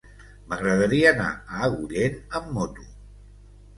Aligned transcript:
M'agradaria 0.53 1.11
anar 1.17 1.27
a 1.57 1.61
Agullent 1.67 2.19
amb 2.41 2.51
moto. 2.59 2.91